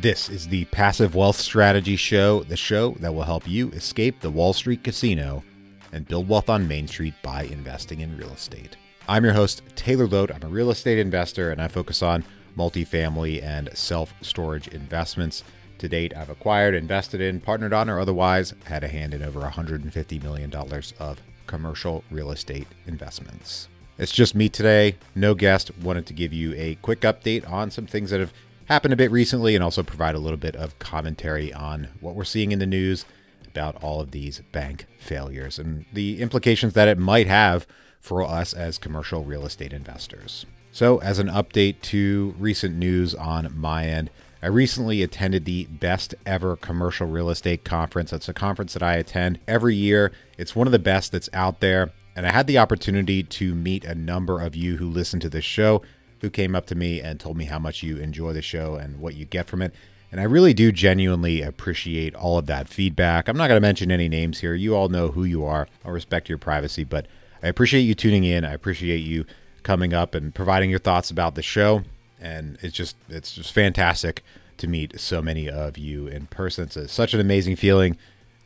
[0.00, 4.30] This is the Passive Wealth Strategy Show, the show that will help you escape the
[4.30, 5.44] Wall Street casino
[5.92, 8.76] and build wealth on Main Street by investing in real estate.
[9.08, 10.34] I'm your host, Taylor Loht.
[10.34, 12.24] I'm a real estate investor and I focus on
[12.56, 15.44] multifamily and self storage investments.
[15.78, 19.40] To date, I've acquired, invested in, partnered on, or otherwise had a hand in over
[19.40, 20.52] $150 million
[21.00, 23.68] of commercial real estate investments.
[23.98, 25.76] It's just me today, no guest.
[25.78, 28.32] Wanted to give you a quick update on some things that have
[28.66, 32.24] happened a bit recently and also provide a little bit of commentary on what we're
[32.24, 33.04] seeing in the news
[33.46, 37.66] about all of these bank failures and the implications that it might have
[38.00, 40.46] for us as commercial real estate investors.
[40.70, 44.10] So, as an update to recent news on my end,
[44.42, 48.12] I recently attended the best ever commercial real estate conference.
[48.12, 50.12] It's a conference that I attend every year.
[50.38, 51.92] It's one of the best that's out there.
[52.16, 55.44] And I had the opportunity to meet a number of you who listen to this
[55.44, 55.82] show
[56.22, 59.00] who came up to me and told me how much you enjoy the show and
[59.00, 59.74] what you get from it.
[60.10, 63.28] And I really do genuinely appreciate all of that feedback.
[63.28, 64.54] I'm not going to mention any names here.
[64.54, 65.66] You all know who you are.
[65.84, 67.06] I'll respect your privacy, but
[67.42, 68.44] I appreciate you tuning in.
[68.44, 69.26] I appreciate you
[69.64, 71.82] coming up and providing your thoughts about the show.
[72.20, 74.22] And it's just it's just fantastic
[74.58, 76.68] to meet so many of you in person.
[76.72, 77.96] It's such an amazing feeling.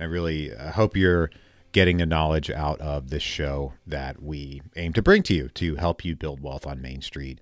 [0.00, 1.30] I really I hope you're
[1.72, 5.76] getting the knowledge out of this show that we aim to bring to you to
[5.76, 7.38] help you build wealth on Main Street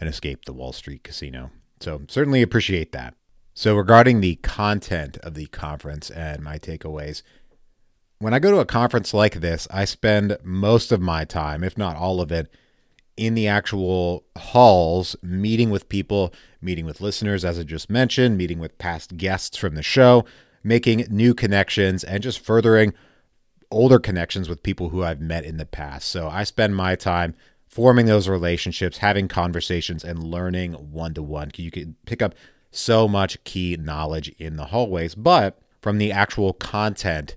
[0.00, 1.50] and escape the Wall Street casino.
[1.80, 3.14] So, certainly appreciate that.
[3.54, 7.22] So, regarding the content of the conference and my takeaways,
[8.18, 11.76] when I go to a conference like this, I spend most of my time, if
[11.76, 12.48] not all of it,
[13.16, 18.58] in the actual halls, meeting with people, meeting with listeners, as I just mentioned, meeting
[18.58, 20.24] with past guests from the show,
[20.62, 22.92] making new connections, and just furthering
[23.70, 26.08] older connections with people who I've met in the past.
[26.08, 27.34] So I spend my time
[27.74, 31.50] forming those relationships, having conversations, and learning one to one.
[31.56, 32.32] You can pick up
[32.70, 37.36] so much key knowledge in the hallways, but from the actual content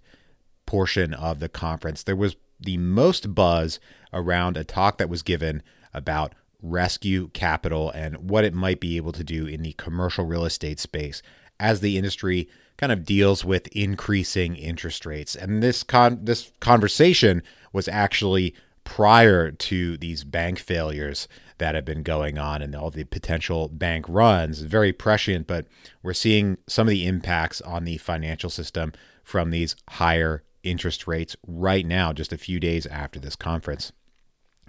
[0.68, 3.80] portion of the conference, there was the most buzz
[4.14, 9.14] around a talk that was given about rescue capital and what it might be able
[9.14, 11.24] to do in the commercial real estate space
[11.59, 12.47] as the industry
[12.78, 15.36] kind of deals with increasing interest rates.
[15.36, 17.42] And this con this conversation
[17.74, 18.53] was actually
[18.88, 21.28] prior to these bank failures
[21.58, 24.62] that have been going on and all the potential bank runs.
[24.62, 25.68] Very prescient, but
[26.02, 28.94] we're seeing some of the impacts on the financial system
[29.26, 33.92] from these higher interest rates right now, just a few days after this conference.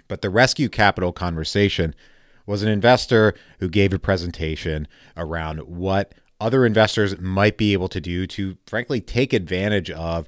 [0.09, 1.95] But the rescue capital conversation
[2.45, 4.85] was an investor who gave a presentation
[5.15, 10.27] around what other investors might be able to do to, frankly, take advantage of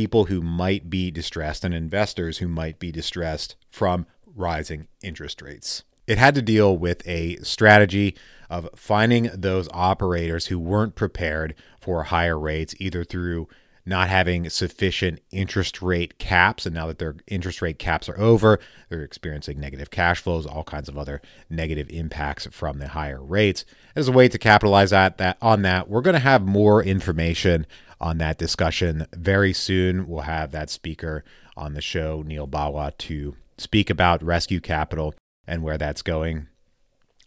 [0.00, 5.84] people who might be distressed and investors who might be distressed from rising interest rates.
[6.06, 8.16] It had to deal with a strategy
[8.48, 13.46] of finding those operators who weren't prepared for higher rates, either through
[13.84, 16.64] not having sufficient interest rate caps.
[16.64, 20.64] And now that their interest rate caps are over, they're experiencing negative cash flows, all
[20.64, 23.66] kinds of other negative impacts from the higher rates.
[23.94, 27.66] As a way to capitalize at that on that, we're going to have more information
[28.00, 30.08] on that discussion very soon.
[30.08, 31.24] We'll have that speaker
[31.56, 35.14] on the show, Neil Bawa, to speak about rescue capital
[35.46, 36.46] and where that's going.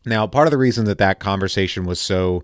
[0.06, 2.44] Now, part of the reason that that conversation was so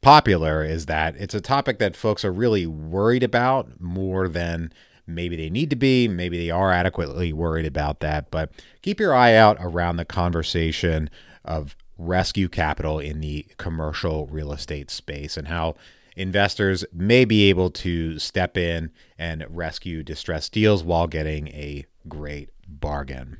[0.00, 4.72] popular is that it's a topic that folks are really worried about more than
[5.06, 6.08] maybe they need to be.
[6.08, 8.30] Maybe they are adequately worried about that.
[8.30, 8.52] But
[8.82, 11.10] keep your eye out around the conversation
[11.44, 15.74] of rescue capital in the commercial real estate space and how
[16.16, 22.50] investors may be able to step in and rescue distressed deals while getting a great
[22.66, 23.38] bargain.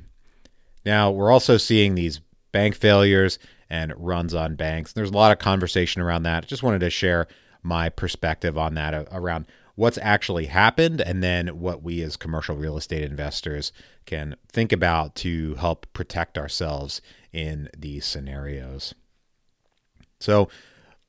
[0.85, 2.21] Now, we're also seeing these
[2.51, 4.93] bank failures and runs on banks.
[4.93, 6.47] There's a lot of conversation around that.
[6.47, 7.27] Just wanted to share
[7.63, 12.55] my perspective on that uh, around what's actually happened and then what we as commercial
[12.55, 13.73] real estate investors
[14.05, 17.01] can think about to help protect ourselves
[17.33, 18.93] in these scenarios.
[20.19, 20.47] So,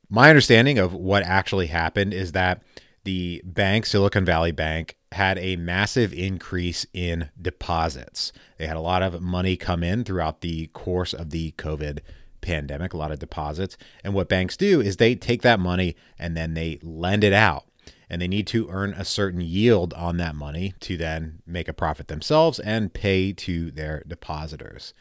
[0.09, 2.63] my understanding of what actually happened is that
[3.05, 8.33] the bank, Silicon Valley Bank, had a massive increase in deposits.
[8.59, 12.01] They had a lot of money come in throughout the course of the COVID
[12.41, 13.77] pandemic, a lot of deposits.
[14.05, 17.65] And what banks do is they take that money and then they lend it out.
[18.09, 21.73] And they need to earn a certain yield on that money to then make a
[21.73, 24.95] profit themselves and pay to their depositors.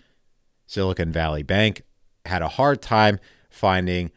[0.65, 1.83] Silicon Valley Bank
[2.25, 3.19] had a hard time
[3.49, 4.11] finding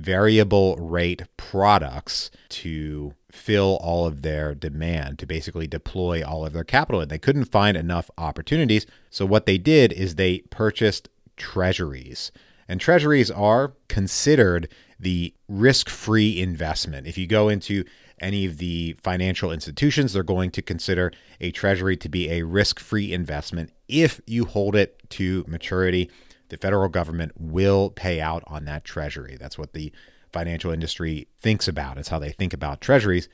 [0.00, 6.64] variable rate products to fill all of their demand, to basically deploy all of their
[6.64, 7.00] capital.
[7.00, 8.86] And they couldn't find enough opportunities.
[9.10, 12.30] So, what they did is they purchased treasuries
[12.68, 14.68] And treasuries are considered
[15.00, 17.06] the risk free investment.
[17.08, 17.84] If you go into
[18.20, 21.10] any of the financial institutions, they're going to consider
[21.40, 23.72] a treasury to be a risk free investment.
[23.88, 26.10] If you hold it to maturity,
[26.50, 29.36] the federal government will pay out on that treasury.
[29.40, 29.92] That's what the
[30.32, 31.98] financial industry thinks about.
[31.98, 33.28] It's how they think about treasuries.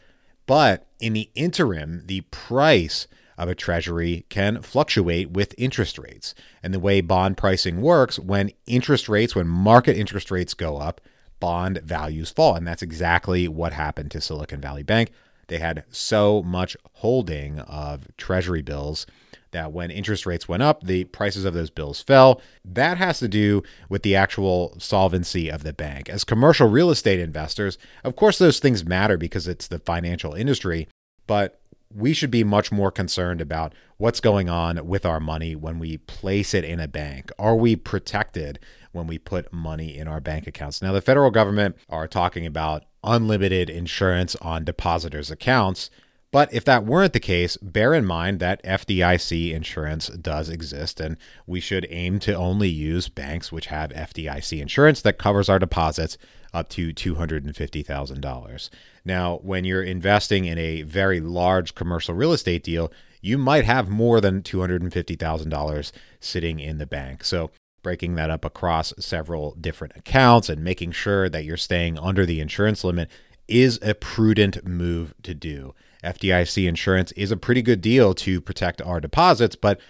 [0.46, 6.34] But in the interim, the price of a treasury can fluctuate with interest rates.
[6.62, 11.00] And the way bond pricing works, when interest rates, when market interest rates go up,
[11.38, 12.54] bond values fall.
[12.54, 15.10] And that's exactly what happened to Silicon Valley Bank.
[15.48, 19.06] They had so much holding of treasury bills
[19.56, 22.42] that when interest rates went up, the prices of those bills fell.
[22.62, 26.10] That has to do with the actual solvency of the bank.
[26.10, 30.88] As commercial real estate investors, of course, those things matter because it's the financial industry,
[31.26, 31.58] but
[31.94, 35.96] we should be much more concerned about what's going on with our money when we
[35.96, 37.30] place it in a bank.
[37.38, 38.58] Are we protected
[38.92, 40.82] when we put money in our bank accounts?
[40.82, 45.88] Now, the federal government are talking about unlimited insurance on depositors' accounts.
[46.32, 51.16] But if that weren't the case, bear in mind that FDIC insurance does exist, and
[51.46, 56.18] we should aim to only use banks which have FDIC insurance that covers our deposits
[56.52, 58.70] up to $250,000.
[59.04, 63.88] Now, when you're investing in a very large commercial real estate deal, you might have
[63.88, 67.24] more than $250,000 sitting in the bank.
[67.24, 67.50] So,
[67.82, 72.40] breaking that up across several different accounts and making sure that you're staying under the
[72.40, 73.08] insurance limit
[73.46, 75.72] is a prudent move to do.
[76.04, 79.80] FDIC insurance is a pretty good deal to protect our deposits, but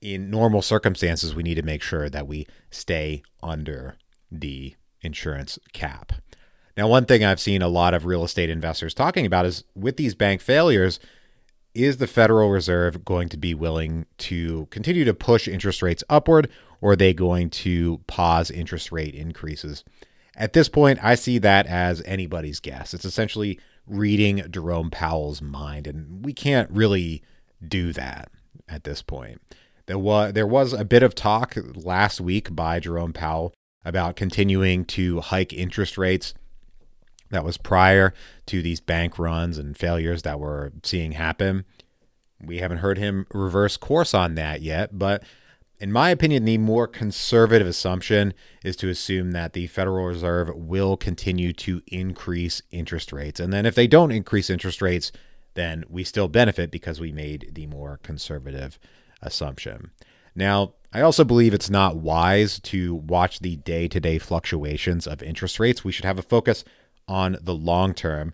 [0.00, 3.96] in normal circumstances, we need to make sure that we stay under
[4.30, 6.12] the insurance cap.
[6.76, 9.96] Now, one thing I've seen a lot of real estate investors talking about is with
[9.96, 11.00] these bank failures,
[11.74, 16.48] is the Federal Reserve going to be willing to continue to push interest rates upward,
[16.80, 19.84] or are they going to pause interest rate increases?
[20.36, 22.94] At this point, I see that as anybody's guess.
[22.94, 27.22] It's essentially reading Jerome Powell's mind, and we can't really
[27.66, 28.30] do that
[28.68, 29.40] at this point.
[29.86, 33.54] There was there was a bit of talk last week by Jerome Powell
[33.84, 36.34] about continuing to hike interest rates.
[37.30, 38.14] That was prior
[38.46, 41.64] to these bank runs and failures that we're seeing happen.
[42.40, 45.22] We haven't heard him reverse course on that yet, but
[45.80, 48.34] in my opinion, the more conservative assumption
[48.64, 53.38] is to assume that the Federal Reserve will continue to increase interest rates.
[53.38, 55.12] And then if they don't increase interest rates,
[55.54, 58.78] then we still benefit because we made the more conservative
[59.22, 59.90] assumption.
[60.34, 65.22] Now, I also believe it's not wise to watch the day to day fluctuations of
[65.22, 65.84] interest rates.
[65.84, 66.64] We should have a focus
[67.06, 68.32] on the long term,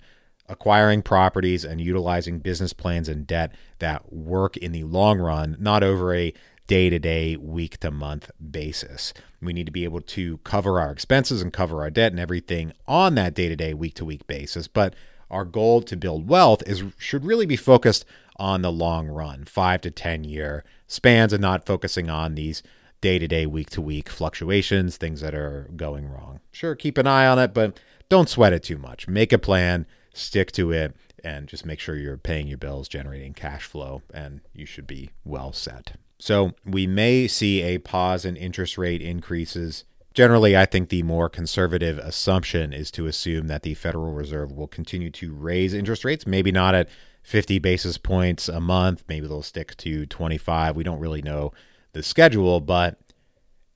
[0.49, 5.82] acquiring properties and utilizing business plans and debt that work in the long run, not
[5.82, 6.32] over a
[6.67, 9.13] day to day, week to month basis.
[9.41, 12.73] We need to be able to cover our expenses and cover our debt and everything
[12.87, 14.69] on that day to day, week to week basis.
[14.69, 14.95] But
[15.31, 18.05] our goal to build wealth is should really be focused
[18.37, 22.63] on the long run, five to 10 year spans, and not focusing on these
[23.01, 26.41] day to day, week to week fluctuations, things that are going wrong.
[26.53, 27.79] Sure, keep an eye on it, but
[28.09, 29.07] don't sweat it too much.
[29.09, 33.35] Make a plan, stick to it, and just make sure you're paying your bills, generating
[33.35, 35.95] cash flow, and you should be well set.
[36.25, 39.85] So we may see a pause in interest rate increases.
[40.15, 44.67] Generally, I think the more conservative assumption is to assume that the Federal Reserve will
[44.67, 46.89] continue to raise interest rates, maybe not at
[47.25, 49.05] 50 basis points a month.
[49.06, 50.75] Maybe they'll stick to 25.
[50.75, 51.53] We don't really know
[51.93, 52.99] the schedule, but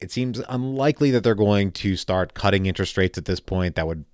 [0.01, 3.75] it seems unlikely that they're going to start cutting interest rates at this point.
[3.75, 4.07] That would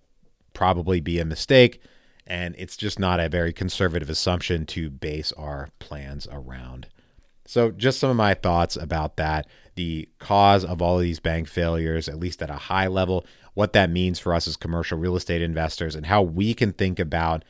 [0.54, 1.80] probably be a mistake.
[2.26, 6.88] And it's just not a very conservative assumption to base our plans around.
[7.46, 11.48] So, just some of my thoughts about that the cause of all of these bank
[11.48, 15.16] failures, at least at a high level, what that means for us as commercial real
[15.16, 17.44] estate investors, and how we can think about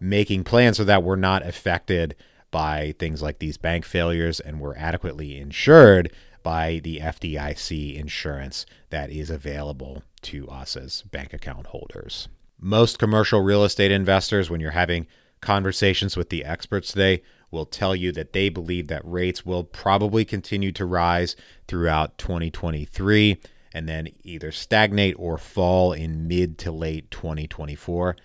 [0.00, 2.14] making plans so that we're not affected
[2.50, 9.10] by things like these bank failures and we're adequately insured by the FDIC insurance that
[9.10, 12.28] is available to us as bank account holders.
[12.60, 15.06] Most commercial real estate investors, when you're having
[15.40, 17.22] conversations with the experts today,
[17.54, 23.40] will tell you that they believe that rates will probably continue to rise throughout 2023
[23.72, 28.16] and then either stagnate or fall in mid to late 2024.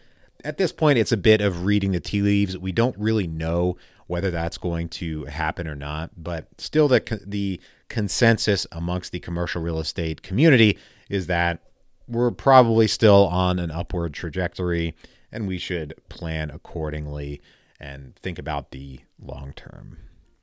[0.43, 2.57] At this point, it's a bit of reading the tea leaves.
[2.57, 7.61] We don't really know whether that's going to happen or not, but still, the, the
[7.89, 10.77] consensus amongst the commercial real estate community
[11.09, 11.59] is that
[12.07, 14.95] we're probably still on an upward trajectory
[15.31, 17.41] and we should plan accordingly
[17.79, 19.97] and think about the long term.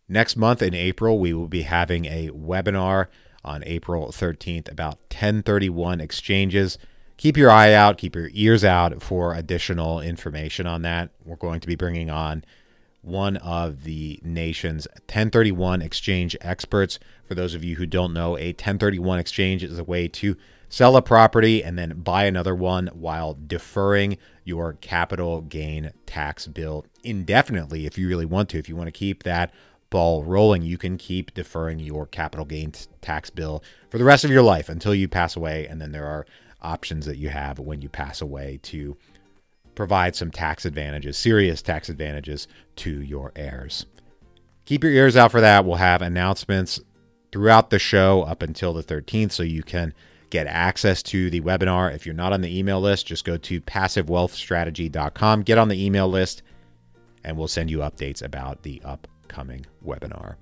[0.08, 3.08] Next month in April, we will be having a webinar
[3.44, 6.78] on April 13th about 1031 exchanges.
[7.16, 11.10] Keep your eye out, keep your ears out for additional information on that.
[11.24, 12.44] We're going to be bringing on
[13.02, 16.98] one of the nation's 1031 exchange experts.
[17.26, 20.36] For those of you who don't know, a 1031 exchange is a way to
[20.68, 26.84] sell a property and then buy another one while deferring your capital gain tax bill
[27.04, 28.58] indefinitely if you really want to.
[28.58, 29.52] If you want to keep that
[29.90, 34.30] ball rolling, you can keep deferring your capital gain tax bill for the rest of
[34.30, 35.66] your life until you pass away.
[35.66, 36.26] And then there are
[36.62, 38.96] options that you have when you pass away to
[39.74, 43.86] provide some tax advantages, serious tax advantages to your heirs.
[44.64, 45.64] Keep your ears out for that.
[45.64, 46.80] We'll have announcements
[47.30, 49.94] throughout the show up until the 13th so you can
[50.30, 51.94] get access to the webinar.
[51.94, 56.08] If you're not on the email list, just go to passivewealthstrategy.com, get on the email
[56.08, 56.42] list,
[57.24, 60.36] and we'll send you updates about the upcoming webinar.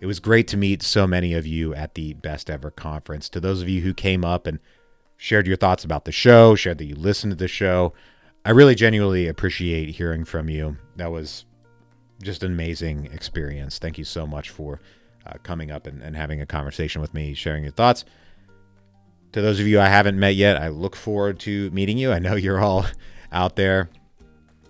[0.00, 3.28] It was great to meet so many of you at the Best Ever Conference.
[3.30, 4.58] To those of you who came up and
[5.18, 7.92] shared your thoughts about the show, shared that you listened to the show,
[8.44, 10.78] I really genuinely appreciate hearing from you.
[10.96, 11.44] That was
[12.22, 13.78] just an amazing experience.
[13.78, 14.80] Thank you so much for
[15.26, 18.06] uh, coming up and, and having a conversation with me, sharing your thoughts.
[19.32, 22.10] To those of you I haven't met yet, I look forward to meeting you.
[22.10, 22.84] I know you're all
[23.30, 23.88] out there,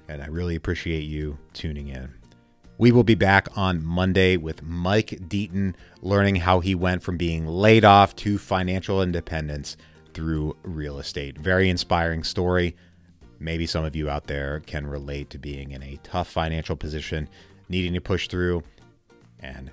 [0.06, 2.12] and I really appreciate you tuning in.
[2.76, 7.46] We will be back on Monday with Mike Deaton learning how he went from being
[7.46, 9.78] laid off to financial independence
[10.12, 11.38] through real estate.
[11.38, 12.76] Very inspiring story.
[13.38, 17.30] Maybe some of you out there can relate to being in a tough financial position,
[17.70, 18.62] needing to push through,
[19.38, 19.70] and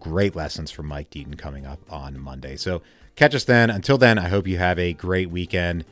[0.00, 2.56] great lessons from Mike Deaton coming up on Monday.
[2.56, 2.80] So
[3.20, 3.68] catch us then.
[3.68, 5.84] Until then, I hope you have a great weekend.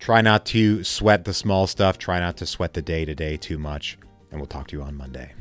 [0.00, 3.36] Try not to sweat the small stuff, try not to sweat the day to day
[3.36, 3.96] too much,
[4.32, 5.32] and we'll talk to you on Monday.